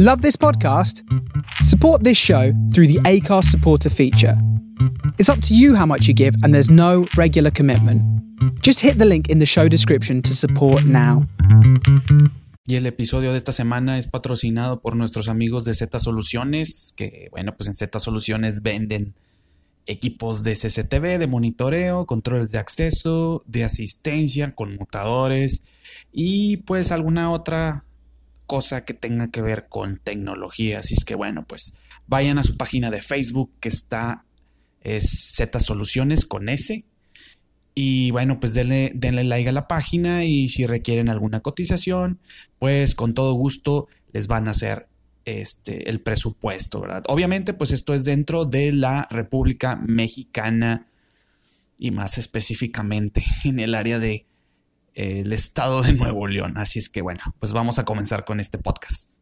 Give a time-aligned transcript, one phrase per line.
[0.00, 1.02] Love this podcast?
[1.64, 4.40] Support this show through the ACARS supporter feature.
[5.18, 8.00] It's up to you how much you give, and there's no regular commitment.
[8.62, 11.26] Just hit the link in the show description to support now.
[12.64, 17.26] Y el episodio de esta semana es patrocinado por nuestros amigos de Z Soluciones, que
[17.32, 19.16] bueno, pues en Z Soluciones venden
[19.86, 25.64] equipos de CCTV, de monitoreo, controles de acceso, de asistencia, conmutadores
[26.12, 27.87] y pues alguna otra
[28.48, 30.80] cosa que tenga que ver con tecnología.
[30.80, 31.74] Así es que bueno, pues
[32.08, 34.24] vayan a su página de Facebook que está
[34.80, 36.84] es Z Soluciones con S.
[37.74, 42.18] Y bueno, pues denle, denle like a la página y si requieren alguna cotización,
[42.58, 44.88] pues con todo gusto les van a hacer
[45.24, 47.04] este, el presupuesto, ¿verdad?
[47.06, 50.88] Obviamente, pues esto es dentro de la República Mexicana
[51.78, 54.26] y más específicamente en el área de
[54.98, 56.58] el estado de Nuevo León.
[56.58, 59.12] Así es que bueno, pues vamos a comenzar con este podcast.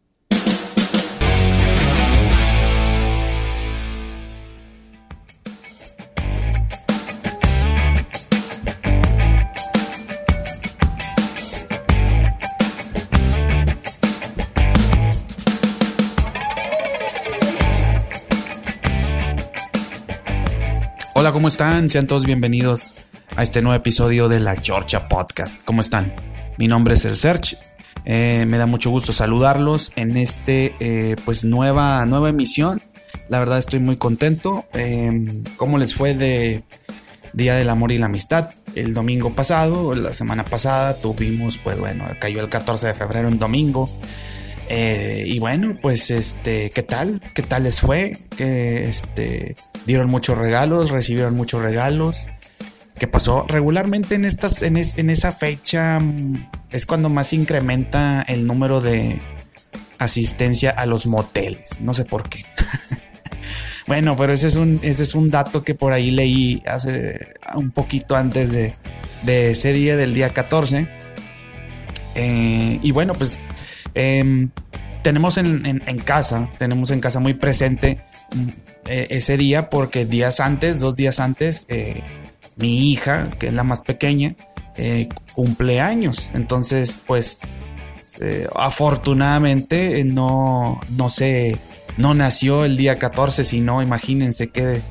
[21.13, 21.89] Hola, ¿cómo están?
[21.89, 22.95] Sean todos bienvenidos
[23.37, 25.63] a este nuevo episodio de la Georgia Podcast.
[25.65, 26.15] ¿Cómo están?
[26.57, 27.59] Mi nombre es el Search.
[28.07, 32.81] Eh, me da mucho gusto saludarlos en este, eh, pues, nueva, nueva emisión.
[33.29, 34.65] La verdad estoy muy contento.
[34.73, 36.63] Eh, ¿Cómo les fue de
[37.35, 38.51] Día del Amor y la Amistad?
[38.75, 43.39] El domingo pasado, la semana pasada, tuvimos, pues bueno, cayó el 14 de febrero en
[43.39, 43.91] domingo.
[44.71, 47.21] y bueno, pues este, ¿qué tal?
[47.35, 48.17] ¿Qué tal les fue?
[48.37, 52.29] Que este, dieron muchos regalos, recibieron muchos regalos.
[52.99, 53.45] ¿Qué pasó?
[53.47, 59.21] Regularmente en, estas, en, esa fecha mm, es cuando más incrementa el número de
[59.99, 61.81] asistencia a los moteles.
[61.83, 62.45] No sé por qué.
[63.87, 67.71] bueno, pero ese es, un, ese es un dato que por ahí leí hace un
[67.71, 68.75] poquito antes de,
[69.23, 70.89] de ese día del día 14.
[72.15, 73.39] Eh, y bueno, pues
[73.95, 74.51] em,
[75.03, 78.01] tenemos en, casa, tenemos en casa muy presente
[78.35, 78.49] mm,
[78.87, 82.03] eh, ese día porque días antes, dos días antes, eh,
[82.57, 84.35] mi hija, que es la más pequeña,
[84.77, 86.31] eh, cumple años.
[86.35, 87.43] Entonces, pues,
[88.21, 91.59] eh, afortunadamente no, no se,
[91.97, 94.83] no nació el día 14, sino imagínense qué,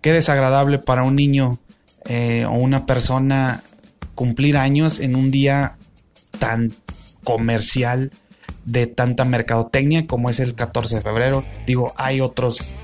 [0.00, 1.58] qué desagradable para un niño
[2.06, 3.62] eh, o una persona
[4.14, 5.76] cumplir años en un día
[6.38, 6.72] tan
[7.24, 8.10] comercial
[8.64, 11.44] de tanta mercadotecnia como es el 14 de febrero.
[11.66, 12.74] Digo, hay otros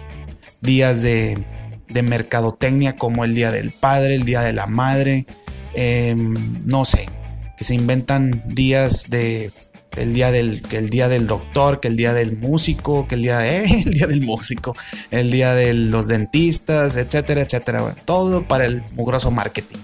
[0.60, 1.44] días de,
[1.88, 5.26] de mercadotecnia como el Día del Padre, el Día de la Madre,
[5.74, 6.34] em,
[6.64, 7.08] no sé,
[7.56, 9.50] que se inventan días de
[9.96, 13.22] el día del que el día del doctor, que el día del músico, que el
[13.22, 14.76] día de, el día del músico,
[15.10, 19.78] el día de los dentistas, etcétera, etcétera, todo para el mugroso marketing.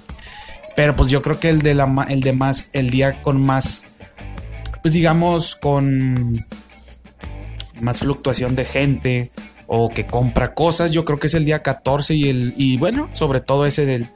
[0.76, 3.88] Pero pues yo creo que el de la el de más el día con más
[4.82, 6.44] pues digamos con
[7.80, 9.30] más fluctuación de gente,
[9.66, 10.92] o que compra cosas.
[10.92, 14.08] Yo creo que es el día 14 y el y bueno, sobre todo ese del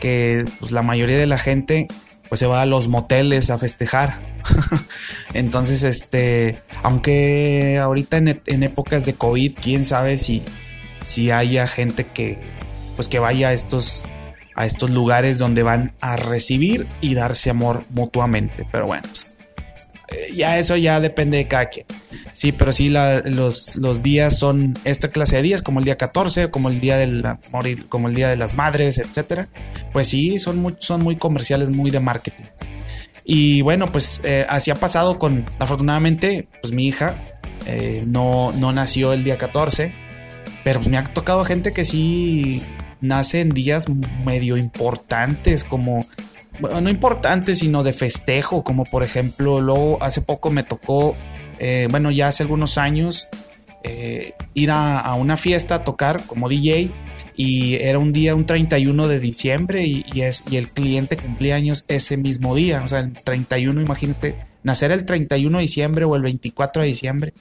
[0.00, 1.86] que pues, la mayoría de la gente
[2.28, 4.20] pues se va a los moteles a festejar.
[5.34, 10.42] Entonces, este, aunque ahorita en, épocas de COVID, quién sabe si,
[11.02, 12.38] si haya gente que
[12.96, 14.04] pues que vaya a estos
[14.54, 18.66] a estos lugares donde van a recibir y darse amor mutuamente.
[18.70, 19.36] Pero bueno, pues,
[20.34, 21.86] ya eso ya depende de cada quien.
[22.32, 26.50] Sí, pero sí los, los, días son esta clase de días, como el día 14,
[26.50, 29.48] como el día del amor, como el día de las madres, etcétera.
[29.92, 32.44] Pues sí, son muy, son muy comerciales, muy de marketing.
[33.24, 37.14] Y bueno, pues eh, así ha pasado con, afortunadamente, pues mi hija
[37.66, 39.92] eh, no, no nació el día 14,
[40.64, 42.62] pero pues me ha tocado gente que sí
[43.00, 43.86] nace en días
[44.24, 46.06] medio importantes, como
[46.60, 51.16] bueno, no importante, sino de festejo, como por ejemplo, luego hace poco me tocó,
[51.58, 53.28] eh, bueno, ya hace algunos años,
[53.84, 56.88] eh, ir a, una fiesta a tocar como DJ
[57.36, 61.84] y era un día, un 31 de diciembre y, es, y el cliente cumplía años
[61.88, 66.22] ese mismo día, o sea, el 31, imagínate, nacer el 31 de diciembre o el
[66.22, 67.34] 24 de diciembre,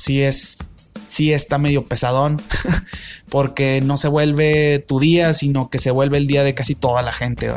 [0.00, 0.69] sí es,
[1.06, 2.40] sí está medio pesadón,
[3.28, 7.02] porque no se vuelve tu día, sino que se vuelve el día de casi toda
[7.02, 7.52] la gente.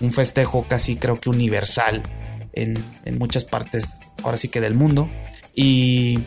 [0.00, 2.02] Un festejo casi creo que universal
[2.52, 5.08] en, muchas partes, ahora sí que del mundo.
[5.54, 6.20] Y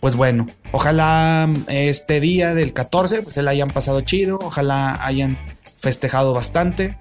[0.00, 5.38] pues bueno, ojalá este día del 14 pues se la hayan pasado chido, ojalá hayan
[5.76, 6.98] festejado bastante.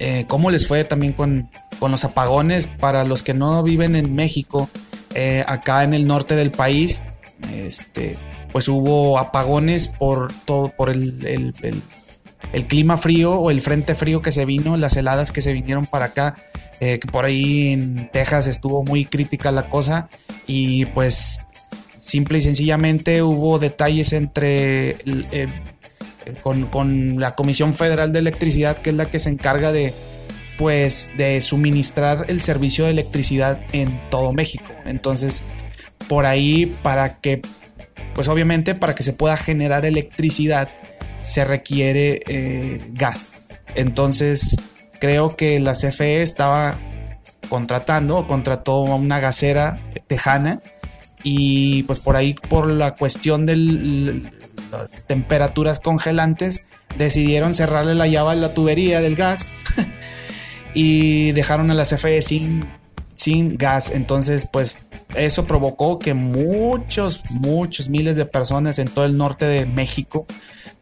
[0.00, 1.50] Eh, ¿Cómo les fue también con,
[1.80, 2.66] con los apagones?
[2.66, 4.68] Para los que no viven en México,
[5.14, 7.04] eh, acá en el norte del país,
[7.52, 8.16] este,
[8.52, 11.54] pues hubo apagones por todo, por el,
[12.52, 15.86] el, clima frío o el frente frío que se vino, las heladas que se vinieron
[15.86, 16.36] para acá,
[16.80, 20.08] eh, que por ahí en Texas estuvo muy crítica la cosa
[20.46, 21.46] y pues
[21.96, 24.96] simple y sencillamente hubo detalles entre
[26.42, 29.94] con, con, la Comisión Federal de Electricidad, que es la que se encarga de
[30.58, 34.72] pues de suministrar el servicio de electricidad en todo México.
[34.84, 35.46] Entonces,
[36.08, 37.42] por ahí para que
[38.14, 40.68] pues obviamente para que se pueda generar electricidad
[41.22, 43.50] se requiere eh, gas.
[43.74, 44.56] Entonces
[44.98, 46.78] creo que la CFE estaba
[47.48, 50.58] contratando o contrató a una gasera tejana
[51.22, 54.22] y pues por ahí por la cuestión de
[54.70, 56.64] las temperaturas congelantes
[56.96, 59.56] decidieron cerrarle la llave a la tubería del gas
[60.74, 62.64] y dejaron a la CFE sin,
[63.18, 63.90] sin gas.
[63.90, 64.76] Entonces pues
[65.16, 70.24] eso provocó que muchos, muchos miles de personas en todo el norte de México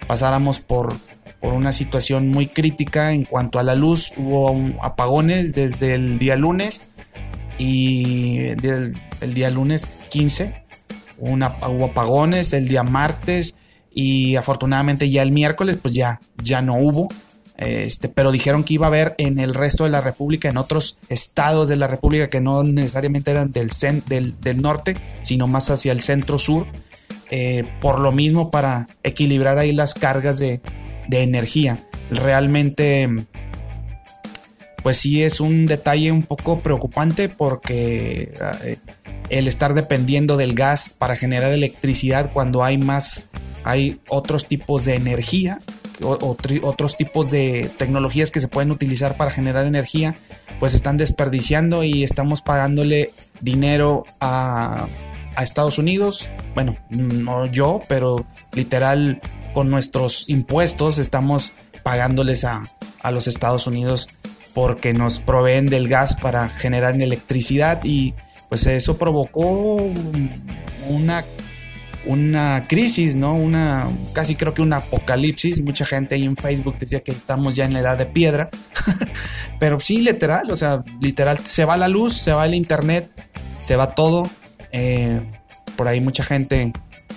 [0.07, 0.95] pasáramos por,
[1.41, 4.13] por una situación muy crítica en cuanto a la luz.
[4.17, 6.89] Hubo apagones desde el día lunes
[7.59, 8.49] y
[9.21, 10.67] el día lunes 15
[11.19, 17.09] hubo apagones, el día martes y afortunadamente ya el miércoles pues ya, ya no hubo.
[17.59, 20.99] Este, pero dijeron que iba a haber en el resto de la República, en otros
[21.09, 23.71] estados de la República que no necesariamente eran del,
[24.41, 26.67] del, norte, sino más hacia el centro sur,
[27.31, 30.61] eh, por lo mismo para equilibrar ahí las cargas de,
[31.11, 31.79] energía.
[32.11, 33.09] Realmente,
[34.83, 38.77] pues sí es un detalle un poco preocupante porque eh,
[39.31, 43.29] el estar dependiendo del gas para generar electricidad cuando hay más,
[43.65, 45.61] hay otros tipos de energía
[46.03, 50.15] otros tipos de tecnologías que se pueden utilizar para generar energía,
[50.61, 54.87] pues están desperdiciando y estamos pagándole dinero a,
[55.39, 56.31] Estados Unidos.
[56.55, 59.21] Bueno, no yo, pero literal
[59.53, 61.53] con nuestros impuestos estamos
[61.83, 62.63] pagándoles a,
[63.03, 64.09] a los Estados Unidos
[64.55, 68.15] porque nos proveen del gas para generar electricidad y
[68.49, 69.77] pues eso provocó
[70.89, 71.25] una
[72.07, 73.35] una crisis, ¿no?
[73.35, 75.61] Una, casi creo que un apocalipsis.
[75.63, 78.51] Mucha gente ahí en Facebook decía que estamos ya en la edad de piedra.
[79.59, 83.11] Pero sí, literal, o sea, literal, se va la luz, se va el internet,
[83.59, 84.29] se va todo.
[84.73, 85.21] Eh,
[85.77, 86.73] por ahí mucha gente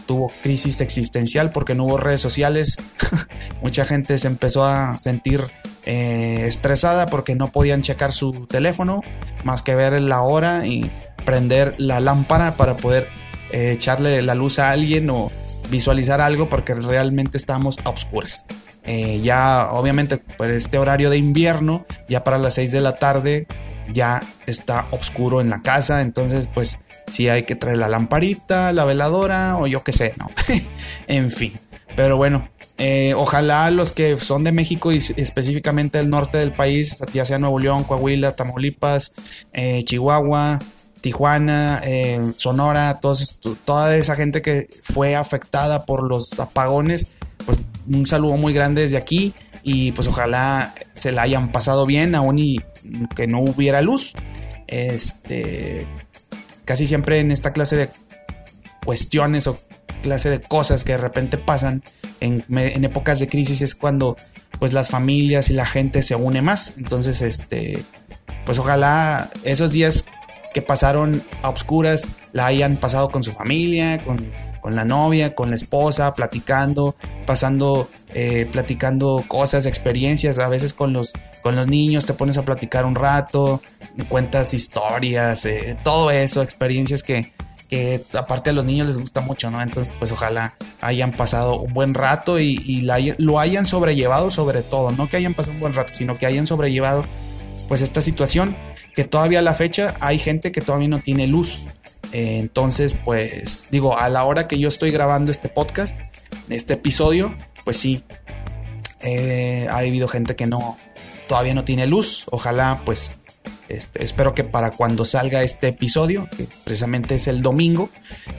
[0.06, 2.78] tuvo crisis existencial porque no hubo redes sociales.
[3.62, 5.44] mucha gente se empezó a sentir
[5.86, 9.02] eh, estresada porque no podían checar su teléfono
[9.44, 10.90] más que ver la hora y
[11.26, 13.08] prender la lámpara para poder
[13.52, 15.32] eh, echarle la luz a alguien o
[15.70, 18.46] visualizar algo porque realmente estamos a oscuras.
[18.84, 23.48] Eh, ya obviamente por este horario de invierno, ya para las 6 de la tarde
[23.92, 28.86] ya está oscuro en la casa, entonces pues sí hay que traer la lamparita, la
[28.86, 30.30] veladora o yo qué sé, ¿no?
[31.08, 31.54] en fin,
[31.96, 37.04] pero bueno, eh, ojalá los que son de México y específicamente del norte del país,
[37.14, 39.12] ya sea Nuevo León, Coahuila, Tamaulipas,
[39.84, 40.60] Chihuahua,
[41.02, 41.82] Tijuana,
[42.36, 47.08] Sonora, toda esa gente que fue afectada por los apagones,
[47.46, 47.58] pues
[47.88, 52.40] un saludo muy grande desde aquí y pues ojalá se la hayan pasado bien aún
[52.40, 52.60] y
[53.16, 54.14] que no hubiera luz.
[54.68, 55.88] Este,
[56.66, 57.90] casi siempre en esta clase de
[58.86, 59.60] cuestiones o
[60.02, 61.84] clase de cosas que de repente pasan
[62.20, 64.18] en, en épocas de crisis es cuando
[64.60, 66.74] pues las familias y la gente se une más.
[66.78, 67.84] Entonces, este,
[68.46, 70.06] pues ojalá esos días
[70.54, 74.32] que pasaron a obscuras la hayan pasado con su familia, con,
[74.76, 81.14] la novia, con la esposa, platicando, pasando, eh, platicando cosas, experiencias, a veces con los,
[81.42, 83.62] con los niños te pones a platicar un rato,
[84.10, 87.32] cuentas historias, eh, todo eso, experiencias que,
[87.70, 89.62] que aparte a los niños les gusta mucho, ¿no?
[89.62, 92.82] Entonces, pues ojalá hayan pasado un buen rato y,
[93.18, 96.46] lo hayan sobrellevado sobre todo, no que hayan pasado un buen rato, sino que hayan
[96.46, 97.06] sobrellevado
[97.68, 98.58] pues esta situación
[99.00, 101.68] que todavía a la fecha hay gente que todavía no tiene luz.
[102.12, 105.98] Eh, entonces, pues digo, a la hora que yo estoy grabando este podcast,
[106.50, 108.04] este episodio, pues sí,
[109.00, 110.78] eh, ha habido gente que no,
[111.30, 112.26] todavía no tiene luz.
[112.30, 113.22] Ojalá, pues,
[113.70, 117.90] este, espero que para cuando salga este episodio, que precisamente es el domingo,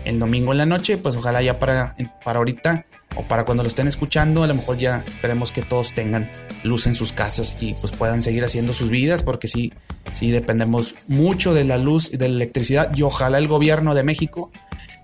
[0.05, 2.85] el domingo en la noche, pues ojalá ya para, para ahorita
[3.17, 6.31] o para cuando lo estén escuchando, a lo mejor ya esperemos que todos tengan
[6.63, 9.73] luz en sus casas y pues puedan seguir haciendo sus vidas, porque sí,
[10.13, 14.05] sí dependemos mucho de la luz y de la electricidad y ojalá el gobierno de
[14.05, 14.53] México,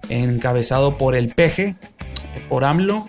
[0.08, 1.75] encabezado por el peje,
[2.48, 3.08] por AMLO,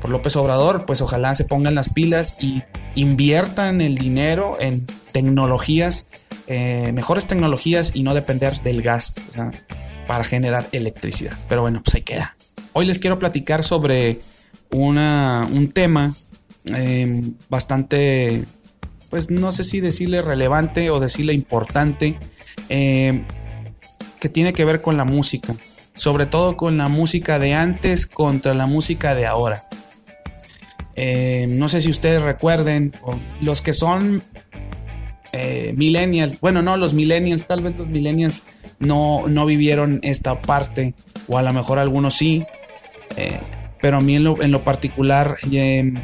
[0.00, 2.62] por López Obrador, pues ojalá se pongan las pilas y
[2.94, 6.10] inviertan el dinero en tecnologías,
[6.46, 9.26] eh, mejores tecnologías y no depender del gas.
[10.06, 11.32] para generar electricidad.
[11.48, 12.33] Pero bueno, pues ahí queda.
[12.72, 14.20] Hoy les quiero platicar sobre
[14.70, 16.14] una, un tema
[16.66, 18.44] em, bastante,
[19.10, 22.18] pues no sé si decirle relevante o decirle importante,
[22.68, 23.24] em,
[24.20, 25.54] que tiene que ver con la música,
[25.94, 29.68] sobre todo con la música de antes contra la música de ahora.
[30.96, 32.92] Em, no sé si ustedes recuerden,
[33.40, 34.22] los que son
[35.32, 38.44] eh, millennials, bueno, no, los millennials, tal vez los millennials
[38.78, 40.94] no, no vivieron esta parte,
[41.28, 42.44] o a lo mejor algunos sí,
[43.16, 43.40] eh,
[43.80, 45.94] pero a mí en lo, particular em,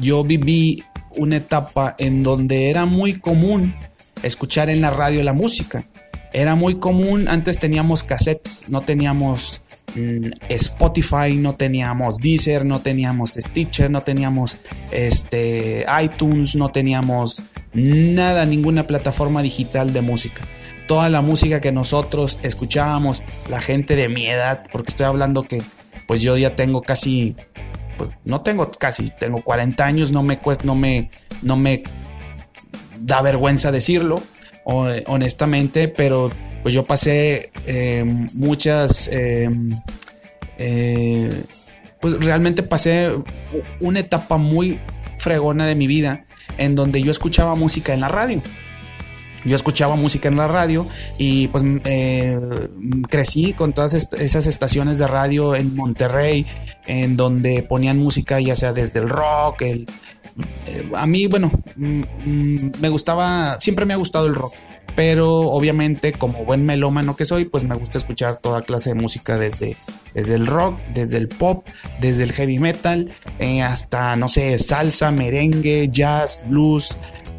[0.00, 0.82] yo viví
[1.16, 3.74] una etapa en donde era muy común
[4.22, 5.84] escuchar en la radio la música.
[6.32, 9.62] Era muy común, antes teníamos cassettes, no teníamos
[9.94, 14.58] mm, Spotify, no teníamos Deezer, no teníamos Stitcher, no teníamos
[14.90, 17.42] este, iTunes, no teníamos
[17.72, 20.42] nada, ninguna plataforma digital de música
[20.86, 25.62] toda la música que nosotros escuchábamos, la gente de mi edad, porque estoy hablando que
[26.06, 27.36] pues yo ya tengo casi,
[27.96, 31.10] pues no tengo casi, tengo 40 años, no me cuesta, no me,
[31.42, 31.82] no me
[33.00, 34.22] da vergüenza decirlo,
[34.64, 36.30] honestamente, pero
[36.62, 39.70] pues yo pasé em, muchas, em,
[40.58, 41.44] eh,
[42.00, 43.10] pues realmente pasé
[43.80, 44.80] una etapa muy
[45.16, 46.24] fregona de mi vida
[46.58, 48.42] en donde yo escuchaba música en la radio
[49.44, 50.86] yo escuchaba música en la radio
[51.18, 52.38] y pues eh,
[53.08, 56.46] crecí con todas esas estaciones de radio en Monterrey,
[56.86, 59.86] en donde ponían música ya sea desde el rock, el...
[60.66, 64.52] Eh, a mí, bueno, mm, mm, me gustaba, siempre me ha gustado el rock,
[64.94, 69.38] pero obviamente como buen melómano que soy, pues me gusta escuchar toda clase de música
[69.38, 69.76] desde,
[70.14, 71.66] desde el rock, desde el pop,
[72.00, 76.96] desde el heavy metal, eh, hasta, no sé, salsa, merengue, jazz, blues,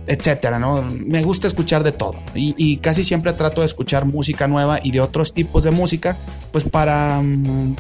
[0.08, 0.82] etcétera, ¿no?
[0.82, 5.02] Me gusta escuchar de todo y, casi siempre trato de escuchar música nueva y de
[5.02, 6.18] otros tipos de música,
[6.52, 7.76] pues para, mm,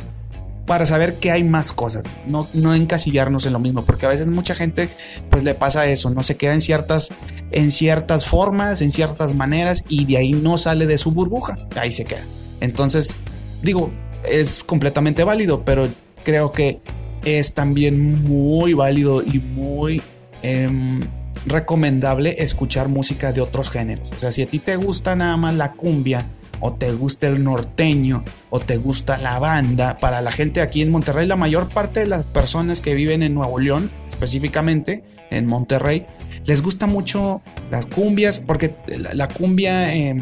[0.65, 4.27] para saber que hay más cosas, no, no encasillarnos en lo mismo, porque a veces
[4.29, 4.89] mucha gente
[5.29, 7.09] pues le pasa eso, no se queda en ciertas,
[7.51, 11.93] en ciertas formas, en ciertas maneras y de ahí no sale de su burbuja, ahí
[11.93, 12.23] se queda.
[12.59, 13.15] Entonces,
[13.61, 13.91] digo,
[14.27, 15.87] es completamente válido, pero
[16.23, 16.81] creo que
[17.23, 20.01] es también muy válido y muy...
[20.41, 21.01] Em,
[21.47, 24.11] recomendable escuchar música de otros géneros.
[24.11, 26.25] O sea, si a ti te gusta nada más la cumbia,
[26.59, 30.89] o te gusta el norteño, o te gusta la banda, para la gente aquí en
[30.89, 36.05] Monterrey, la mayor parte de las personas que viven en Nuevo León, específicamente en Monterrey,
[36.45, 39.93] les gusta mucho las cumbias, porque la, cumbia...
[39.93, 40.21] Em,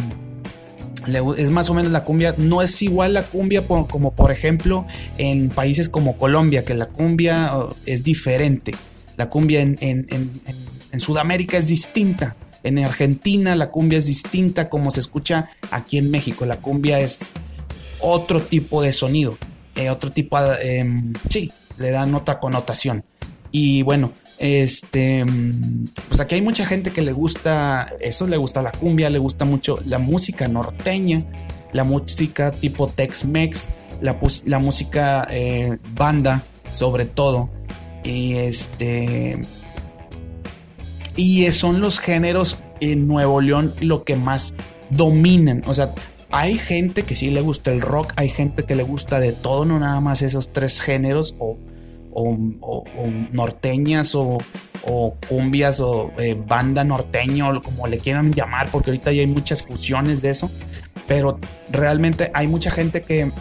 [1.38, 4.88] es más o menos la cumbia, no es igual la cumbia como por ejemplo
[5.20, 7.52] en países como Colombia, que la cumbia
[7.86, 8.74] es diferente.
[9.16, 10.32] La cumbia en en
[11.00, 12.36] Sudamérica es distinta.
[12.64, 16.46] En Argentina la cumbia es distinta como se escucha aquí en México.
[16.46, 17.32] La cumbia es
[18.00, 19.38] otro tipo de sonido,
[19.76, 20.80] eh, otro tipo de...
[20.80, 23.04] Em, sí, le dan otra connotación.
[23.52, 25.24] Y bueno, este,
[26.10, 29.46] pues aquí hay mucha gente que le gusta eso, le gusta la cumbia, le gusta
[29.46, 31.24] mucho la música norteña,
[31.72, 33.70] la música tipo Tex-Mex,
[34.02, 37.50] la, la, música eh, banda, sobre todo.
[38.04, 39.40] Y este,
[41.16, 44.56] y son los géneros en Nuevo León lo que más
[44.90, 45.64] dominan.
[45.66, 45.94] O sea,
[46.32, 49.66] hay gente que sí le gusta el rock, hay gente que le gusta de todo,
[49.66, 51.58] no nada más esos tres géneros o,
[53.32, 54.38] norteñas o,
[55.28, 60.22] cumbias o eh, banda norteño, como le quieran llamar, porque ahorita ya hay muchas fusiones
[60.22, 60.52] de eso.
[61.08, 61.40] Pero
[61.72, 63.32] realmente hay mucha gente que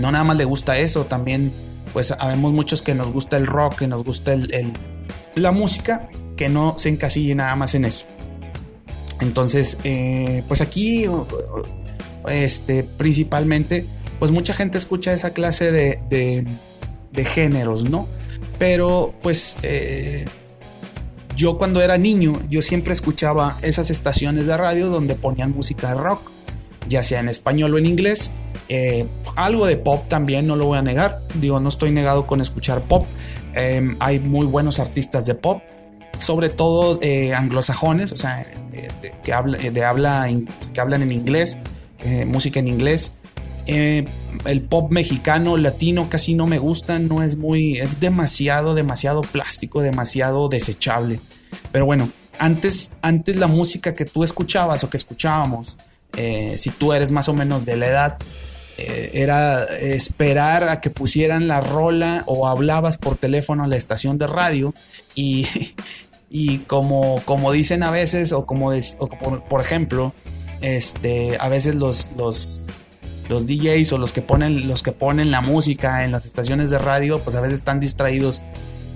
[0.00, 1.52] no nada más le gusta eso, también
[1.92, 4.72] pues habemos muchos que nos gusta el rock, que nos gusta el,
[5.36, 8.06] la música que no se encasille nada más en eso.
[9.20, 11.06] Entonces, eh, pues aquí,
[12.28, 13.86] este, principalmente,
[14.18, 16.46] pues mucha gente escucha esa clase de,
[17.12, 18.06] de, géneros, ¿no?
[18.58, 20.26] Pero, pues, eh,
[21.36, 25.94] yo cuando era niño, yo siempre escuchaba esas estaciones de radio donde ponían música de
[25.94, 26.30] rock,
[26.88, 28.32] ya sea en español o en inglés.
[28.68, 31.20] Eh, algo de pop también, no lo voy a negar.
[31.34, 33.06] Digo, no estoy negado con escuchar pop.
[34.00, 35.62] hay muy buenos artistas de pop
[36.20, 38.46] sobre todo eh, anglosajones, o sea,
[39.22, 40.28] que, habla, de habla,
[40.72, 41.58] que hablan en inglés,
[42.04, 43.12] eh, música en inglés.
[43.66, 44.06] Eh,
[44.44, 49.80] el pop mexicano, latino casi no me gusta, no es muy, es demasiado, demasiado plástico,
[49.80, 51.20] demasiado desechable.
[51.72, 55.78] Pero bueno, antes, antes la música que tú escuchabas o que escuchábamos,
[56.56, 58.18] si tú eres más o menos de la edad,
[58.76, 64.26] era esperar a que pusieran la rola o hablabas por teléfono a la estación de
[64.26, 64.74] radio
[65.14, 65.46] y,
[66.36, 68.72] y como, como dicen a veces, o como,
[69.48, 70.12] por, ejemplo,
[70.62, 72.74] este, a veces los, los,
[73.28, 76.80] los DJs o los que ponen los que ponen la música en las estaciones de
[76.80, 78.42] radio, pues a veces están distraídos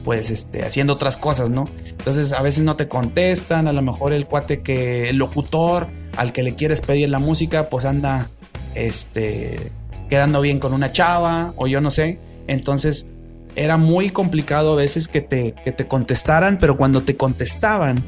[0.03, 1.69] pues este haciendo otras cosas, ¿no?
[1.87, 6.33] Entonces a veces no te contestan, a lo mejor el cuate que el locutor al
[6.33, 8.29] que le quieres pedir la música, pues anda
[8.75, 9.71] este
[10.09, 12.19] quedando bien con una chava o yo no sé.
[12.49, 13.18] Entonces
[13.57, 18.05] era muy complicado a veces que te, que te contestaran, pero cuando te contestaban,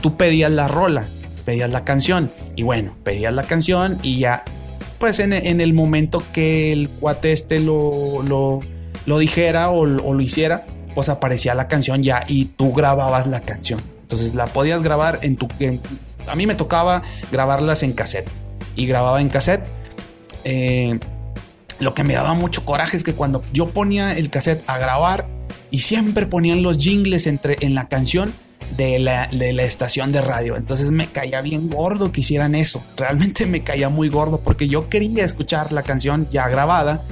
[0.00, 1.06] tú pedías la rola,
[1.44, 2.30] pedías la canción.
[2.54, 4.44] Y bueno, pedías la canción y ya,
[4.98, 11.08] pues en, el momento que el cuate este lo, lo, dijera o, lo hiciera, pues
[11.08, 13.80] aparecía la canción ya y tú grababas la canción.
[14.02, 15.48] Entonces la podías grabar en tu...
[16.28, 18.28] a mí me tocaba grabarlas en cassette.
[18.74, 19.64] Y grababa en cassette.
[20.44, 20.98] Eh,
[21.78, 25.28] lo que me daba mucho coraje es que cuando yo ponía el cassette a grabar
[25.70, 28.32] y siempre ponían los jingles entre, en la canción
[28.76, 30.56] de la, de la estación de radio.
[30.56, 32.82] Entonces me caía bien gordo que hicieran eso.
[32.96, 37.02] Realmente me caía muy gordo porque yo quería escuchar la canción ya grabada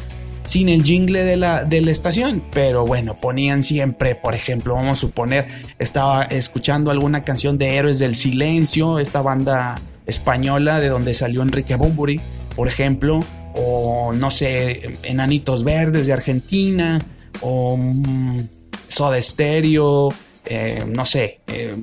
[0.46, 2.42] sin el jingle de la, de la estación.
[2.52, 5.46] Pero bueno, ponían siempre, por ejemplo, vamos a suponer,
[5.78, 11.76] estaba escuchando alguna canción de Héroes del Silencio, esta banda española de donde salió Enrique
[11.76, 12.20] Bumburi,
[12.56, 13.20] por ejemplo
[13.54, 17.00] o no sé, Enanitos Verdes de Argentina,
[17.40, 18.40] o mm,
[18.88, 20.12] Soda Stereo,
[20.44, 21.76] eh, no sé, eh,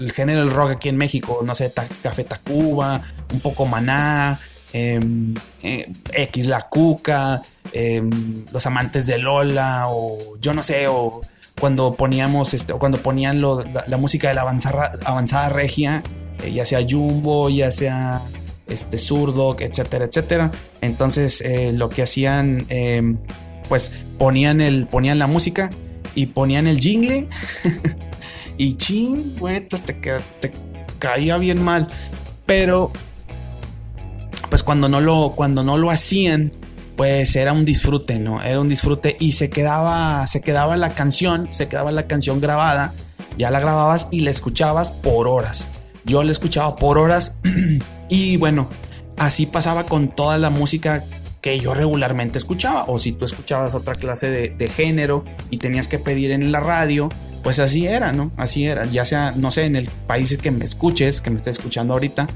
[0.00, 4.38] el género del rock aquí en México, no sé, Café Tacuba, un poco Maná,
[4.72, 7.40] em, eh, X La Cuca,
[7.72, 11.22] em, Los Amantes de Lola, o yo no sé, o
[11.60, 16.02] cuando poníamos, este, o cuando ponían la, música de la avanzada, avanzada regia,
[16.52, 18.20] ya sea Jumbo, ya sea
[18.72, 20.50] este zurdo, etcétera, etcétera.
[20.80, 23.18] Entonces eh, lo que hacían, em,
[23.68, 25.70] pues ponían, el, ponían la música
[26.14, 27.28] y ponían el jingle
[28.56, 29.36] y ching,
[29.84, 30.52] te, te
[30.98, 31.88] caía bien mal.
[32.46, 32.92] Pero
[34.48, 36.52] pues cuando no lo, cuando no lo hacían,
[36.96, 38.42] pues era un disfrute, ¿no?
[38.42, 42.92] Era un disfrute y se quedaba, se quedaba la canción, se quedaba la canción grabada,
[43.38, 45.68] ya la grababas y la escuchabas por horas.
[46.04, 47.36] Yo la escuchaba por horas
[48.12, 48.68] Y bueno,
[49.16, 51.02] así pasaba con toda la música
[51.40, 52.84] que yo regularmente escuchaba.
[52.86, 57.08] O si tú escuchabas otra clase de, género y tenías que pedir en la radio,
[57.42, 58.30] pues así era, ¿no?
[58.36, 58.84] Así era.
[58.84, 62.28] Ya sea, no sé, en el país que me escuches, que me estés escuchando ahorita,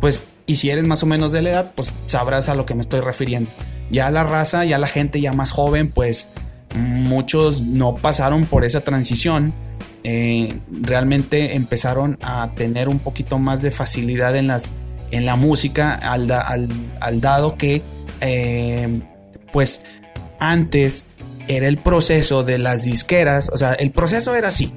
[0.00, 2.74] pues, y si eres más o menos de la edad, pues sabrás a lo que
[2.74, 3.52] me estoy refiriendo.
[3.88, 6.30] Ya la raza, ya la gente ya más joven, pues
[6.74, 9.54] muchos no pasaron por esa transición.
[10.02, 14.74] Eh, realmente empezaron a tener un poquito más de facilidad en las
[15.10, 16.26] en la música al,
[17.20, 17.82] dado que
[18.20, 19.02] eh,
[19.52, 19.82] pues
[20.38, 21.06] antes
[21.48, 24.72] era el proceso de las disqueras, o sea, el proceso era así,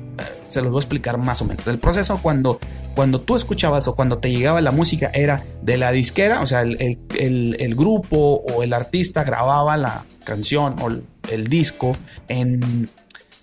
[0.48, 1.67] se los voy a explicar más o menos.
[1.67, 2.60] El proceso cuando,
[2.96, 6.62] cuando tú escuchabas o cuando te llegaba la música era de la disquera, o sea,
[6.62, 10.89] el, grupo o el artista grababa la canción o
[11.32, 11.96] el, disco
[12.28, 12.89] en,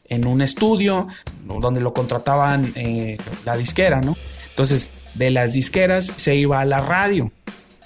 [0.08, 1.06] en, un estudio
[1.44, 4.16] donde lo contrataban eh, la disquera, ¿no?
[4.48, 7.32] Entonces, de las disqueras se iba a la radio.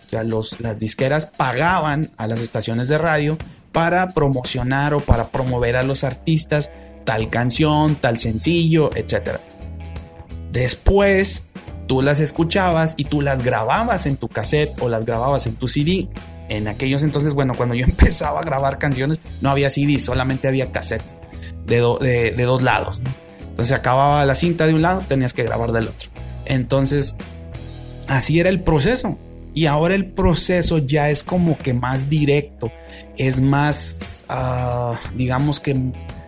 [0.06, 3.38] O sea, los, las disqueras pagaban a las estaciones de radio
[3.72, 6.70] para promocionar o para promover a los artistas
[7.04, 9.38] tal canción, tal sencillo, etc.
[10.52, 11.48] Después
[11.86, 15.68] tú las escuchabas y tú las grababas en tu cassette o las grababas en tu
[15.68, 16.08] CD.
[16.48, 20.72] En aquellos entonces, bueno, cuando yo empezaba a grabar canciones, no había CD, solamente había
[20.72, 21.16] cassettes
[21.66, 21.80] de,
[22.36, 23.02] de, dos lados.
[23.48, 26.10] Entonces acababa la cinta de un lado, tenías que grabar del otro.
[26.46, 27.16] Entonces,
[28.08, 29.18] así era el proceso.
[29.54, 32.72] Y ahora el proceso ya es como que más directo,
[33.16, 35.76] es más, ah, digamos que,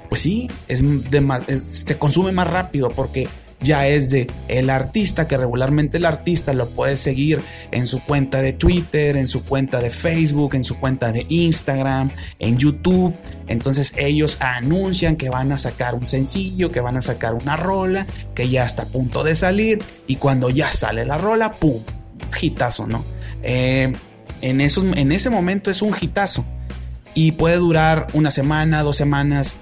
[0.09, 3.27] pues sí, es de más, se consume más rápido porque
[3.61, 7.41] ya es de el artista, que regularmente el artista lo puede seguir
[7.71, 12.11] en su cuenta de Twitter, en su cuenta de Facebook, en su cuenta de Instagram,
[12.39, 13.15] en YouTube.
[13.47, 18.07] Entonces ellos anuncian que van a sacar un sencillo, que van a sacar una rola,
[18.35, 21.83] que ya está a punto de salir y cuando ya sale la rola, ¡pum!
[22.41, 23.05] Hitazo, ¿no?
[23.43, 23.93] Eh,
[24.43, 26.45] en, esos, en ese momento es un hitazo
[27.15, 29.57] y puede durar una semana, dos semanas,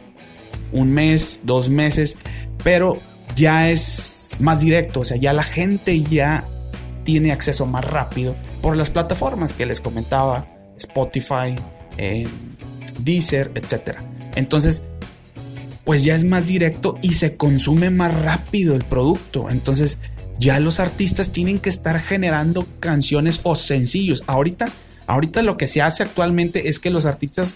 [0.73, 2.19] un mes, dos meses,
[2.65, 2.99] pero
[3.35, 6.45] ya es más directo, o sea, ya la gente ya
[7.05, 11.55] tiene acceso más rápido por las plataformas que les comentaba, Spotify,
[11.99, 12.27] eh,
[12.99, 13.99] Deezer, etc.
[14.35, 14.83] Entonces,
[15.85, 19.51] pues ya es más directo y se consume más rápido el producto.
[19.51, 19.99] Entonces,
[20.39, 24.25] ya los artistas tienen que estar generando canciones o sencillos.
[24.27, 24.69] Ahorita,
[25.07, 27.55] ahorita lo que se hace actualmente es que los artistas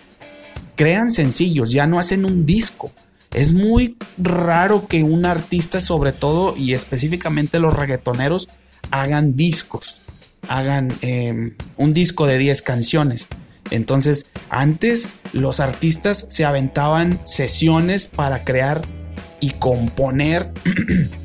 [0.77, 2.93] crean sencillos, ya no hacen un disco.
[3.33, 8.49] Es muy raro que un artista, sobre todo y específicamente los reggaetoneros,
[8.91, 10.03] hagan discos.
[10.49, 13.29] hagan em, un disco de 10 canciones.
[13.71, 18.83] Entonces, antes los artistas se aventaban sesiones para crear
[19.41, 20.53] y componer.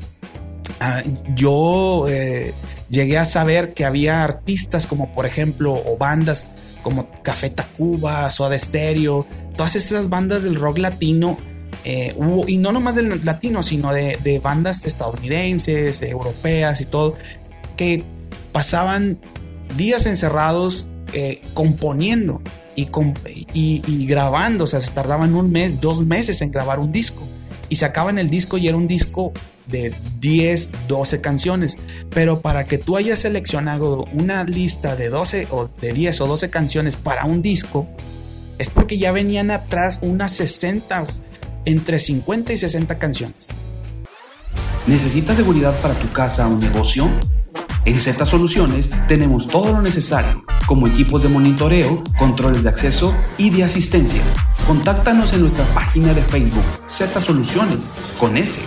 [0.80, 1.02] Ah,
[1.34, 2.52] yo eh,
[2.90, 6.48] llegué a saber que había artistas como por ejemplo o bandas
[6.82, 11.38] como Café Tacuba, Soda Stereo, todas esas bandas del rock latino
[11.84, 17.14] eh, y no nomás del latino, sino de, bandas estadounidenses, europeas y todo,
[17.76, 18.04] que
[18.52, 19.18] pasaban
[19.76, 22.42] días encerrados eh, componiendo
[22.76, 22.88] y,
[23.52, 27.22] y, grabando, o sea, se tardaban un mes, dos meses en grabar un disco
[27.68, 29.32] y sacaban el disco y era un disco
[29.66, 31.76] de 10, 12 canciones.
[32.10, 36.50] Pero para que tú hayas seleccionado una lista de 12 o de 10 o 12
[36.50, 37.86] canciones para un disco,
[38.58, 41.06] es porque ya venían atrás unas 60,
[41.64, 43.48] entre 50 y 60 canciones.
[44.86, 47.08] ¿Necesitas seguridad para tu casa o negocio?
[47.86, 53.50] En Z Soluciones tenemos todo lo necesario, como equipos de monitoreo, controles de acceso y
[53.50, 54.22] de asistencia.
[54.66, 58.60] Contáctanos en nuestra página de Facebook Z Soluciones con S.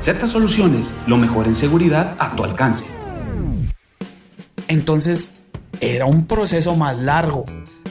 [0.00, 2.84] Z Soluciones, lo mejor en seguridad a tu alcance.
[4.68, 5.34] Entonces,
[5.80, 7.44] era un proceso más largo.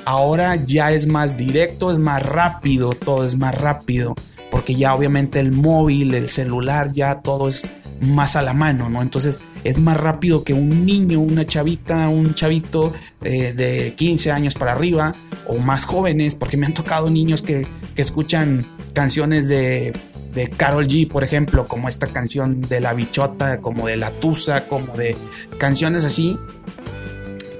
[0.07, 4.15] Ahora ya es más directo, es más rápido, todo es más rápido,
[4.49, 9.01] porque ya obviamente el móvil, el celular, ya todo es más a la mano, ¿no?
[9.01, 14.53] Entonces es más rápido que un niño, una chavita, un chavito eh, de 15 años
[14.53, 15.13] para arriba
[15.45, 19.91] o más jóvenes, porque me han tocado niños que, que escuchan canciones de
[20.33, 24.67] de Carol G, por ejemplo, como esta canción de La Bichota, como de La Tusa,
[24.67, 25.17] como de
[25.57, 26.37] canciones así,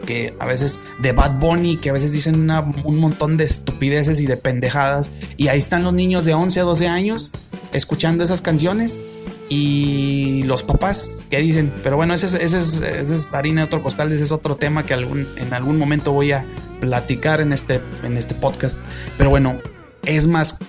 [0.08, 2.50] que a veces de Bad Bunny, que a veces dicen
[2.84, 6.64] un montón de estupideces y de pendejadas, y ahí están los niños de 11 a
[6.64, 7.34] 12 años
[7.74, 9.04] escuchando esas canciones.
[9.50, 14.32] Y los papás que dicen, pero bueno, ese es, harina de otro costal, ese es
[14.34, 16.46] otro tema que en algún momento voy a
[16.82, 18.78] platicar en este, en este podcast.
[19.18, 19.62] Pero bueno,
[20.06, 20.60] es más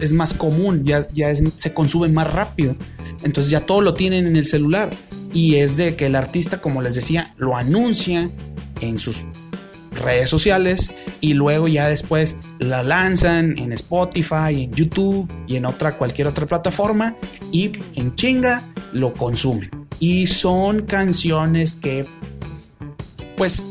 [0.00, 2.76] es más común, ya, ya se consume más rápido.
[3.22, 4.90] Entonces ya todo lo tienen en el celular.
[5.32, 8.28] Y es de que el artista, como les decía, lo anuncia
[8.80, 9.24] en sus
[9.92, 15.96] redes sociales y luego ya después la lanzan en Spotify, en YouTube y en otra
[15.96, 17.16] cualquier otra plataforma
[17.52, 18.62] y en chinga
[18.92, 19.70] lo consumen.
[19.98, 22.06] Y son canciones que
[23.36, 23.62] pues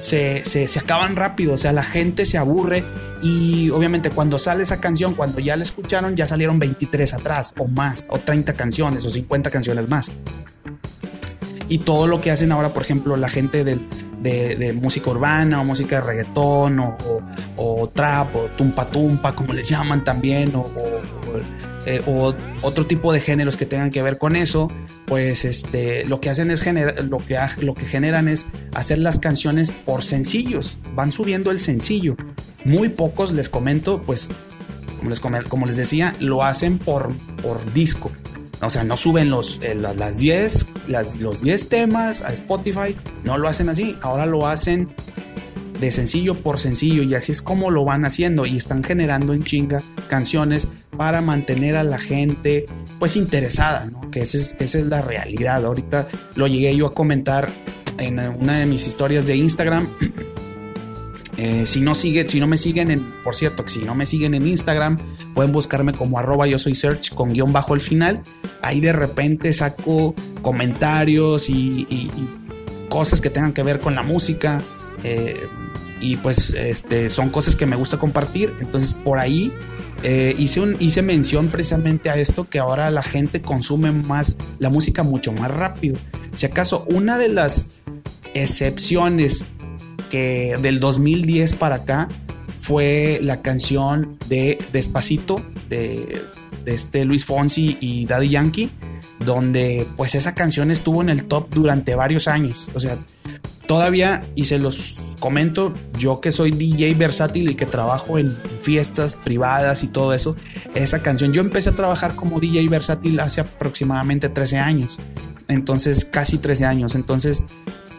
[0.00, 2.84] se, se, se, acaban rápido, o sea, la gente se aburre
[3.22, 7.66] y obviamente cuando sale esa canción, cuando ya la escucharon, ya salieron 23 atrás o
[7.66, 10.12] más, o 30 canciones o 50 canciones más.
[11.68, 13.78] Y todo lo que hacen ahora, por ejemplo, la gente de,
[14.20, 16.96] de, música urbana o música de reggaetón o,
[17.56, 20.68] o, trap o tumpa tumpa, como les llaman también, o
[21.86, 24.70] eh, o otro tipo de géneros que tengan que ver con eso,
[25.04, 29.18] pues este, lo que hacen es generar, lo que, lo que generan es hacer las
[29.18, 32.16] canciones por sencillos, van subiendo el sencillo.
[32.64, 34.32] Muy pocos, les comento, pues
[34.96, 38.10] como les, como les decía, lo hacen por, por disco.
[38.66, 40.66] O sea, no suben los, eh, las 10,
[41.20, 44.94] los 10 temas a Spotify, no lo hacen así, ahora lo hacen
[45.80, 49.42] de sencillo por sencillo y así es como lo van haciendo y están generando en
[49.42, 52.66] chinga canciones para mantener a la gente
[52.98, 54.10] pues interesada, ¿no?
[54.10, 55.64] Que esa es, esa es la realidad.
[55.64, 57.50] Ahorita lo llegué yo a comentar
[57.98, 59.88] en una de mis historias de Instagram.
[61.36, 64.34] Eh, si no sigue, si no me siguen en, por cierto, si no me siguen
[64.34, 64.98] en Instagram,
[65.34, 68.22] pueden buscarme como arroba yo soy search con guion bajo el final.
[68.62, 71.86] Ahí de repente saco comentarios y,
[72.88, 74.62] cosas que tengan que ver con la música.
[75.02, 75.48] Eh,
[76.00, 78.54] y pues este, son cosas que me gusta compartir.
[78.60, 79.52] Entonces por ahí
[80.02, 85.02] eh, hice, hice mención precisamente a esto que ahora la gente consume más la música
[85.02, 85.96] mucho más rápido.
[86.34, 87.80] Si acaso una de las
[88.34, 89.46] excepciones
[90.10, 92.08] que del 2010 para acá
[92.56, 96.22] fue la canción de Despacito de,
[96.66, 98.70] este Luis Fonsi y Daddy Yankee
[99.24, 102.68] donde pues esa canción estuvo en el top durante varios años.
[102.74, 102.98] O sea,
[103.66, 109.16] todavía, y se los comento, yo que soy DJ versátil y que trabajo en fiestas
[109.16, 110.36] privadas y todo eso,
[110.74, 114.98] esa canción, yo empecé a trabajar como DJ versátil hace aproximadamente 13 años.
[115.48, 116.94] Entonces, casi 13 años.
[116.94, 117.46] Entonces,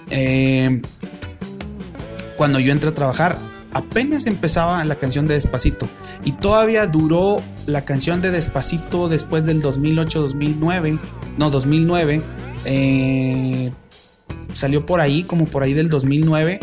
[0.10, 0.82] eh,
[2.38, 3.38] cuando yo entré a trabajar,
[3.74, 5.88] apenas empezaba la canción de Despacito.
[6.24, 11.00] Y todavía duró la canción de Despacito después del 2008-2009.
[11.38, 12.22] No, 2009.
[12.66, 13.72] Eh,
[14.54, 16.60] salió por ahí, como por ahí del 2009,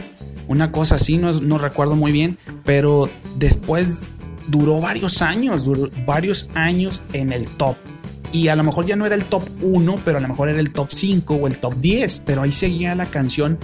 [0.48, 4.08] una cosa así, no, no recuerdo muy bien, pero después
[4.48, 7.76] duró varios años, duró varios años en el top.
[8.32, 10.58] Y a lo mejor ya no era el top 1, pero a lo mejor era
[10.58, 13.58] el top 5 o el top 10, pero ahí seguía la canción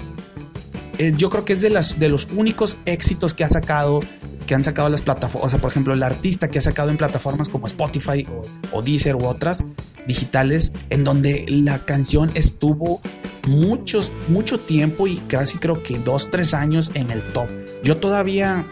[0.98, 4.00] eh, yo creo que es de, las, de los únicos éxitos que ha sacado
[4.46, 6.96] que han sacado las plataformas, o sea, por ejemplo, el artista que ha sacado en
[6.96, 8.46] plataformas como Spotify o,
[8.78, 9.62] o Deezer u otras
[10.06, 13.02] digitales, en donde la canción estuvo
[13.46, 17.48] muchos, mucho tiempo y casi creo que dos, tres años en el top.
[17.84, 18.64] Yo todavía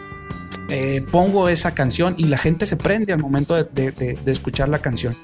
[0.69, 5.15] eh, pongo esa canción y la gente se prende al momento de, escuchar la canción.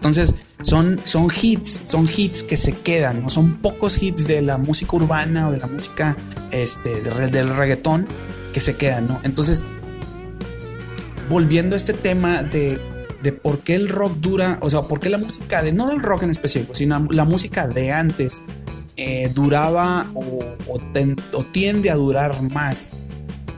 [0.00, 3.28] Entonces, son, son hits, son hits que se quedan, ¿no?
[3.28, 6.16] Son pocos hits de la música urbana o de la música
[6.52, 8.08] este, del reggaetón
[8.54, 9.20] que se quedan, ¿no?
[9.24, 9.62] Entonces,
[11.28, 12.80] volviendo a este tema de,
[13.22, 16.00] de por qué el rock dura, o sea, por qué la música de, no del
[16.00, 18.40] rock en específico, sino la música de antes
[18.96, 22.92] eh, duraba o, o, tiende a durar más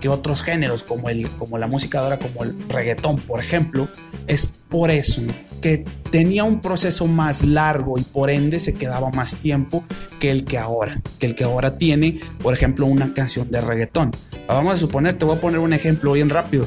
[0.00, 3.86] que otros géneros como, el, como la música ahora, como el reggaetón, por ejemplo,
[4.26, 5.20] es por eso,
[5.60, 9.84] que tenía un proceso más largo y por ende se quedaba más tiempo
[10.18, 14.12] que el que ahora, que el que ahora tiene, por ejemplo, una canción de reggaetón.
[14.48, 16.66] Vamos a suponer, te voy a poner un ejemplo bien rápido.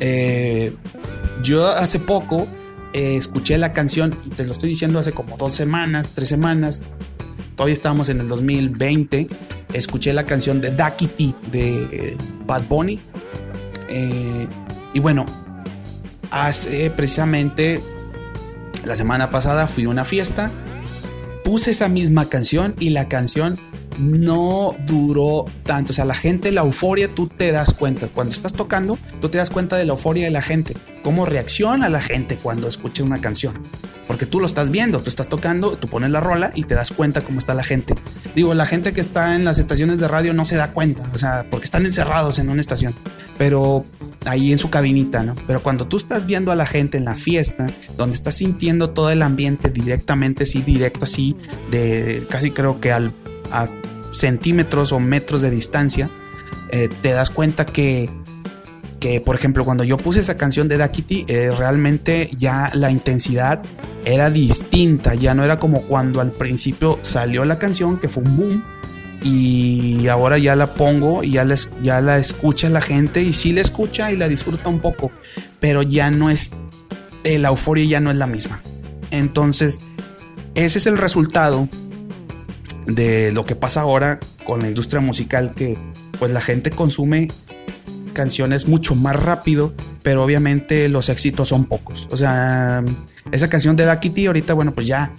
[0.00, 0.74] Eh,
[1.42, 2.46] yo hace poco
[2.92, 6.78] eh, escuché la canción y te lo estoy diciendo hace como dos semanas, tres semanas,
[7.56, 9.28] todavía estábamos en el 2020,
[9.72, 13.00] escuché la canción de Ducky de Bad Bunny.
[13.88, 14.46] Eh,
[14.92, 15.24] y bueno,
[16.30, 17.80] hace precisamente
[18.84, 20.50] la semana pasada fui a una fiesta,
[21.44, 23.58] puse esa misma canción y la canción
[23.98, 25.90] no duró tanto.
[25.90, 28.08] O sea, la gente, la euforia, tú te das cuenta.
[28.08, 30.74] Cuando estás tocando, tú te das cuenta de la euforia de la gente.
[31.02, 33.54] Cómo reacciona la gente cuando escucha una canción.
[34.06, 36.90] Porque tú lo estás viendo, tú estás tocando, tú pones la rola y te das
[36.90, 37.94] cuenta cómo está la gente.
[38.34, 41.18] Digo, la gente que está en las estaciones de radio no se da cuenta, o
[41.18, 42.94] sea, porque están encerrados en una estación.
[43.38, 43.84] Pero
[44.24, 45.34] ahí en su cabinita, ¿no?
[45.46, 47.66] Pero cuando tú estás viendo a la gente en la fiesta,
[47.96, 51.36] donde estás sintiendo todo el ambiente directamente, sí, directo, así,
[51.70, 53.14] de casi creo que al,
[53.50, 53.68] a
[54.12, 56.10] centímetros o metros de distancia,
[56.70, 58.08] eh, te das cuenta que,
[59.00, 62.90] que, por ejemplo, cuando yo puse esa canción de Da Kitty, eh, realmente ya la
[62.90, 63.62] intensidad
[64.04, 68.36] era distinta, ya no era como cuando al principio salió la canción, que fue un
[68.36, 68.64] boom,
[69.22, 71.46] y ahora ya la pongo y ya,
[71.82, 75.12] ya la escucha la gente, y sí la escucha y la disfruta un poco,
[75.58, 76.52] pero ya no es,
[77.24, 78.62] eh, la euforia ya no es la misma.
[79.10, 79.82] Entonces,
[80.54, 81.68] ese es el resultado
[82.86, 85.78] de lo que pasa ahora con la industria musical que
[86.18, 87.28] pues la gente consume
[88.12, 92.08] canciones mucho más rápido, pero obviamente los éxitos son pocos.
[92.10, 92.84] O sea,
[93.32, 95.12] esa canción de Ducky ahorita, bueno, pues ya,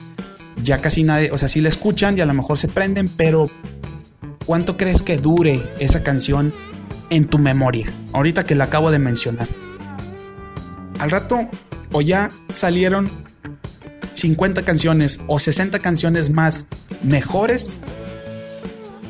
[0.61, 3.49] ya casi nadie, o sea, sí la escuchan y a lo mejor se prenden, pero
[4.45, 6.53] ¿cuánto crees que dure esa canción
[7.09, 7.87] en tu memoria?
[8.13, 9.47] Ahorita que la acabo de mencionar.
[10.99, 11.49] Al rato,
[11.91, 13.09] o ya salieron
[14.13, 16.67] 50 canciones o 60 canciones más
[17.03, 17.79] mejores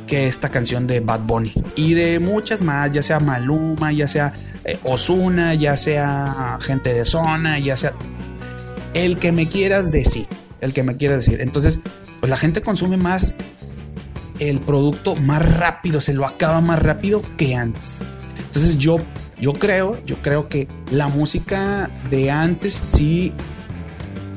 [0.07, 4.33] que esta canción de Bad Bunny y de muchas más, ya sea Maluma, ya sea
[4.65, 7.93] eh, Osuna, ya sea gente de zona, ya sea
[8.93, 10.25] el que me quieras decir,
[10.59, 11.41] el que me quieras decir.
[11.41, 11.79] Entonces,
[12.19, 13.37] pues la gente consume más
[14.39, 18.03] el producto más rápido, se lo acaba más rápido que antes.
[18.37, 18.99] Entonces yo,
[19.39, 23.33] yo creo, yo creo que la música de antes sí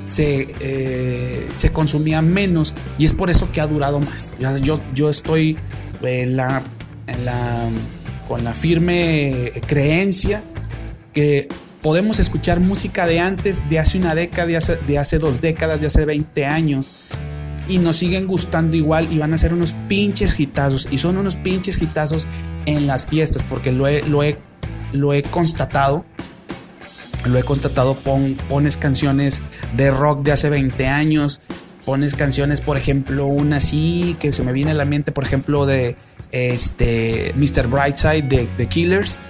[0.04, 4.34] se, se consumía menos y es por eso que ha durado más.
[4.62, 5.56] Yo, yo estoy
[6.02, 6.62] en la,
[7.06, 7.68] en la,
[8.28, 10.42] con la firme creencia
[11.12, 11.48] que
[11.84, 15.82] podemos escuchar música de antes, de hace una década, de hace, de hace dos décadas,
[15.82, 16.90] de hace 20 años
[17.68, 21.36] y nos siguen gustando igual y van a ser unos pinches hitazos y son unos
[21.36, 22.26] pinches hitazos
[22.64, 24.38] en las fiestas porque lo he, lo he,
[24.92, 26.06] lo he constatado
[27.26, 29.42] lo he constatado, pones canciones
[29.76, 31.40] de rock de hace 20 años,
[31.84, 35.66] pones canciones, por ejemplo, una así que se me viene a la mente, por ejemplo,
[35.66, 35.96] de
[36.32, 37.68] este Mr.
[37.68, 39.20] Brightside de The Killers,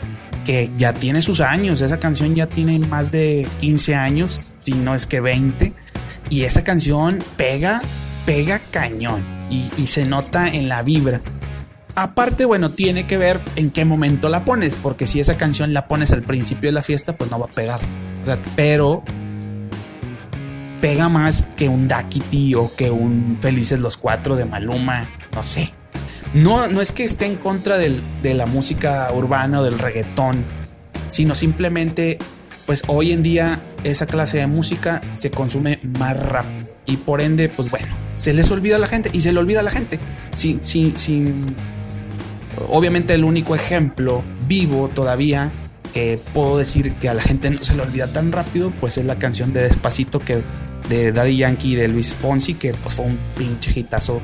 [0.44, 4.94] que ya tiene sus años, esa canción ya tiene más de 15 años, si no
[4.94, 5.72] es que 20,
[6.30, 7.82] y esa canción pega,
[8.26, 11.22] pega cañón y, se nota en la vibra.
[11.94, 15.86] Aparte, bueno, tiene que ver en qué momento la pones, porque si esa canción la
[15.86, 17.80] pones al principio de la fiesta, pues no va a pegar.
[18.56, 19.04] Pero
[20.80, 25.72] pega más que un Ducky o que un Felices los Cuatro de Maluma, no sé.
[26.34, 30.44] No, no es que esté en contra de la música urbana o del reggaetón,
[31.08, 32.18] sino simplemente,
[32.66, 37.48] pues hoy en día esa clase de música se consume más rápido y por ende,
[37.48, 39.98] pues bueno, se les olvida a la gente y se le olvida a la gente.
[40.32, 41.54] Sin, sin, sin
[42.68, 45.52] Obviamente el único ejemplo vivo todavía
[45.92, 49.04] que puedo decir que a la gente no se le olvida tan rápido, pues es
[49.04, 50.42] la canción de Despacito que
[50.88, 54.20] de Daddy Yankee y de Luis Fonsi, que pues fue un pinche hitazo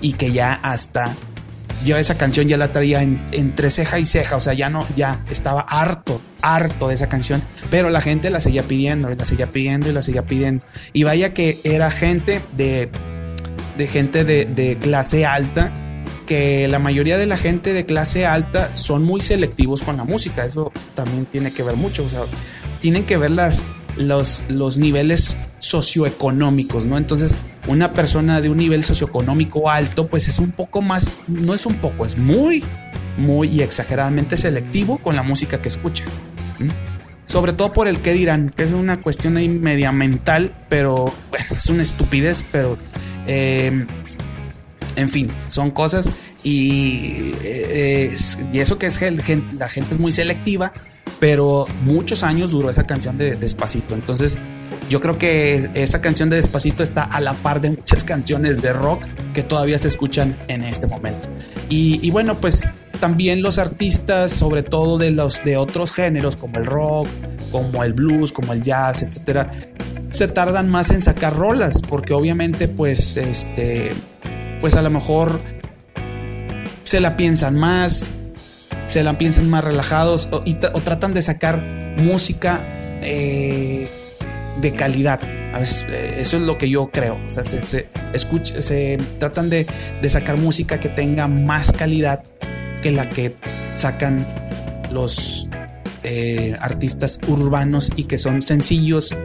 [0.00, 1.16] y que ya hasta
[1.84, 5.24] yo esa canción ya la traía entre ceja y ceja, o sea, ya no, ya
[5.30, 9.50] estaba harto, harto de esa canción, pero la gente la seguía pidiendo, y la seguía
[9.50, 10.64] pidiendo y la seguía pidiendo.
[10.92, 12.90] Y vaya que era gente de,
[13.76, 15.72] de gente de, de clase alta,
[16.26, 20.44] que la mayoría de la gente de clase alta son muy selectivos con la música,
[20.44, 22.22] eso también tiene que ver mucho, o sea,
[22.80, 23.64] tienen que ver las,
[23.96, 26.98] los, los niveles socioeconómicos, ¿no?
[26.98, 31.66] Entonces, una persona de un nivel socioeconómico alto, pues es un poco más, no es
[31.66, 32.64] un poco, es muy,
[33.16, 36.04] muy y exageradamente selectivo con la música que escucha.
[37.24, 41.12] Sobre todo por el que dirán, que es una cuestión ahí media mental, pero
[41.56, 42.78] es una estupidez, pero
[43.26, 43.86] eh,
[44.94, 46.08] en fin, son cosas
[46.42, 48.14] y, eh,
[48.52, 50.72] y eso que es la gente es muy selectiva,
[51.18, 53.94] pero muchos años duró esa canción de Despacito.
[53.94, 54.38] Entonces,
[54.88, 58.72] yo creo que esa canción de Despacito está a la par de muchas canciones de
[58.72, 59.02] rock
[59.34, 61.28] que todavía se escuchan en este momento.
[61.68, 62.68] Y, bueno, pues
[63.00, 67.08] también los artistas, sobre todo de los de otros géneros como el rock,
[67.50, 69.50] como el blues, como el jazz, etcétera,
[70.08, 73.92] se tardan más en sacar rolas porque obviamente pues este
[74.60, 75.40] pues a lo mejor
[76.84, 78.12] se la piensan más,
[78.88, 80.42] se la piensan más relajados o,
[80.80, 81.60] tratan de sacar
[81.96, 82.60] música
[83.02, 83.88] eh,
[84.60, 85.20] de calidad.
[85.22, 87.18] Eh, eso es lo que yo creo.
[87.26, 89.66] O sea, se, escucha, se tratan de,
[90.08, 92.22] sacar música que tenga más calidad
[92.82, 93.34] que la que
[93.76, 94.26] sacan
[94.90, 95.48] los
[96.02, 99.16] eh, artistas urbanos y que son sencillos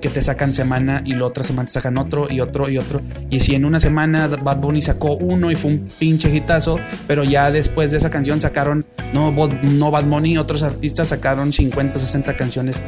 [0.00, 3.00] que te sacan semana y la otra semana te sacan otro y otro y otro.
[3.30, 7.24] Y si en una semana Bad Bunny sacó uno y fue un pinche hitazo, pero
[7.24, 12.36] ya después de esa canción sacaron, no, no Bad Bunny, otros artistas sacaron 50, 60
[12.36, 12.82] canciones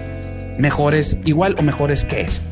[0.58, 2.42] mejores, igual o mejores que ese.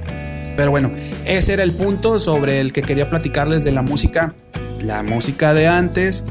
[0.57, 0.91] Pero bueno,
[1.27, 4.35] ese era el punto sobre el que quería platicarles de la música,
[4.81, 6.25] la música de antes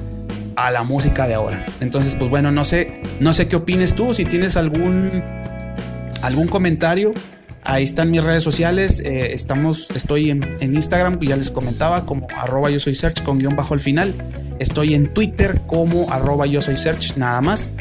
[0.56, 1.66] a la música de ahora.
[1.82, 5.24] Entonces, pues bueno, no sé, no sé qué opines tú, si tienes algún
[6.24, 7.14] algún comentario,
[7.68, 9.00] Ahí están mis redes sociales.
[9.00, 13.56] Eh, estamos, estoy en, Instagram, ya les comentaba, como arroba yo soy search con guion
[13.56, 14.14] bajo al final.
[14.60, 17.76] Estoy en Twitter como arroba yo soy search, nada más.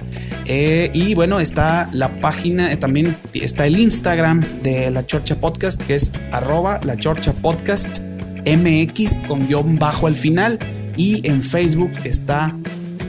[0.47, 5.81] Eh, y bueno, está la página, eh, también está el Instagram de La Chorcha Podcast,
[5.83, 7.99] que es arroba La Chorcha Podcast
[8.47, 10.59] MX con guion bajo al final.
[10.97, 12.57] Y en Facebook está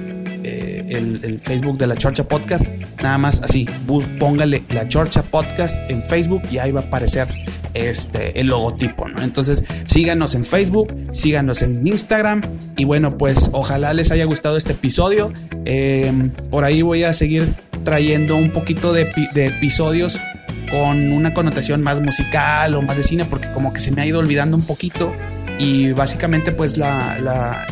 [0.10, 2.68] el, Facebook de La Chorcha Podcast
[3.06, 3.68] Nada más así,
[4.18, 7.28] póngale la Chorcha Podcast en Facebook y ahí va a aparecer
[7.76, 9.06] este, el logotipo.
[9.22, 12.42] Entonces síganos en Facebook, síganos en Instagram
[12.76, 15.32] y bueno, pues ojalá les haya gustado este episodio.
[15.66, 20.20] Em, por ahí voy a seguir trayendo un poquito de, episodios
[20.72, 24.08] con una connotación más musical o más de cine porque como que se me ha
[24.08, 25.14] ido olvidando un poquito
[25.60, 27.68] y básicamente pues la,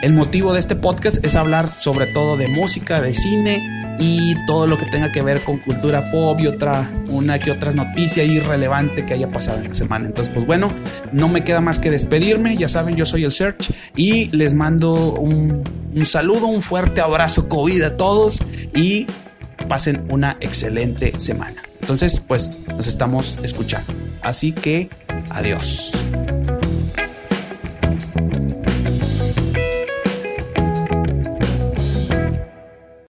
[0.00, 4.66] el motivo de este podcast es hablar sobre todo de música, de cine y todo
[4.66, 9.06] lo que tenga que ver con cultura pop y otra, una que otra noticia irrelevante
[9.06, 10.06] que haya pasado en la semana.
[10.06, 10.72] Entonces, pues bueno,
[11.12, 12.56] no me queda más que despedirme.
[12.56, 15.62] Ya saben, yo soy el Search y les mando un,
[15.94, 19.06] un saludo, un fuerte abrazo COVID a todos y
[19.68, 21.62] pasen una excelente semana.
[21.80, 23.92] Entonces, pues nos estamos escuchando.
[24.22, 24.90] Así que,
[25.30, 25.92] adiós.